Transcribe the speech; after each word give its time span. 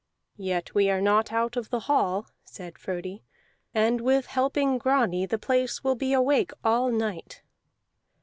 "Yet 0.39 0.73
we 0.73 0.89
are 0.89 0.99
not 0.99 1.31
out 1.31 1.55
of 1.55 1.69
the 1.69 1.81
hall," 1.81 2.25
said 2.43 2.79
Frodi, 2.79 3.21
"and 3.71 4.01
with 4.01 4.25
helping 4.25 4.79
Grani 4.79 5.27
the 5.27 5.37
place 5.37 5.83
will 5.83 5.93
be 5.93 6.11
awake 6.11 6.49
all 6.63 6.89
night." 6.91 7.43